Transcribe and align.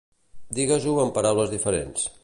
Digues-ho 0.59 0.95
amb 1.03 1.15
paraules 1.19 1.55
diferents. 1.57 2.13